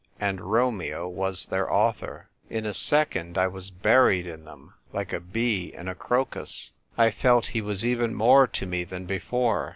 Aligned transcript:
And 0.19 0.41
Romeo 0.41 1.07
was 1.07 1.45
their 1.45 1.71
author. 1.71 2.27
In 2.49 2.65
a 2.65 2.73
second 2.73 3.37
I 3.37 3.45
was 3.45 3.69
buried 3.69 4.25
in 4.25 4.45
them, 4.45 4.73
like 4.91 5.13
a 5.13 5.19
bee 5.19 5.71
in 5.75 5.87
a 5.87 5.93
crocus. 5.93 6.71
I 6.97 7.11
felt 7.11 7.45
he 7.53 7.61
was 7.61 7.85
even 7.85 8.15
more 8.15 8.47
to 8.47 8.65
me 8.65 8.83
than 8.83 9.05
before. 9.05 9.69